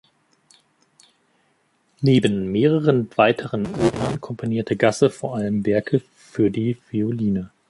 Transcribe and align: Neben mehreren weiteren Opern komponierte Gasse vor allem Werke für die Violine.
Neben 2.01 2.51
mehreren 2.51 3.07
weiteren 3.17 3.67
Opern 3.67 4.19
komponierte 4.19 4.75
Gasse 4.75 5.11
vor 5.11 5.35
allem 5.35 5.63
Werke 5.63 6.01
für 6.15 6.49
die 6.49 6.75
Violine. 6.89 7.51